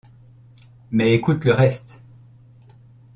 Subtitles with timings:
[0.89, 2.01] Mais écoute le reste.